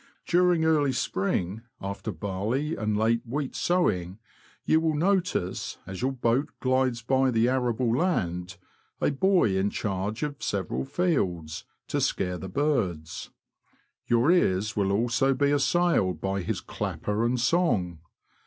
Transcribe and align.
During 0.25 0.65
early 0.65 0.93
spring, 0.93 1.61
after 1.79 2.11
barley 2.11 2.75
and 2.75 2.97
late 2.97 3.21
wheat 3.23 3.55
sowing, 3.55 4.17
you 4.65 4.79
will 4.79 4.95
notice, 4.95 5.77
as 5.85 6.01
your 6.01 6.11
boat 6.11 6.49
glides 6.59 7.03
by 7.03 7.29
the 7.29 7.47
arable 7.47 7.95
land, 7.95 8.57
a 8.99 9.11
boy 9.11 9.55
in 9.55 9.69
charge 9.69 10.23
of 10.23 10.41
several 10.41 10.85
fields, 10.85 11.65
to 11.87 12.01
scare 12.01 12.39
the 12.39 12.49
birds. 12.49 13.29
Your 14.07 14.31
ears 14.31 14.75
will 14.75 14.91
also 14.91 15.35
be 15.35 15.51
assailed 15.51 16.19
by 16.19 16.41
his 16.41 16.61
clapper 16.61 17.23
and 17.23 17.39
song. 17.39 17.99